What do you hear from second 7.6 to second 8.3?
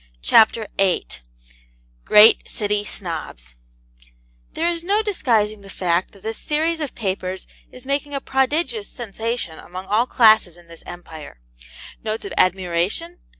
is making a